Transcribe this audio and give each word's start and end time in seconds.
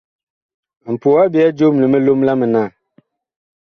Mpoo 0.93 1.19
a 1.23 1.31
byɛɛ 1.33 1.51
joom 1.57 1.75
li 1.81 1.87
milom 1.91 2.19
la 2.23 2.33
mitaan. 2.39 2.71